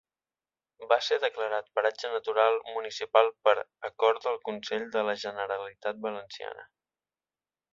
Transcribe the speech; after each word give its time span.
Va 0.93 0.97
ser 1.07 1.17
declarat 1.25 1.67
Paratge 1.79 2.09
Natural 2.13 2.57
Municipal 2.69 3.29
per 3.49 3.55
Acord 3.91 4.25
del 4.25 4.41
Consell 4.49 4.89
de 4.97 5.05
la 5.11 5.17
Generalitat 5.27 6.01
Valenciana. 6.09 6.67